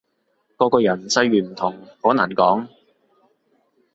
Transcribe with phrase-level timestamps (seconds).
[0.57, 2.65] 個個人際遇唔同，好難講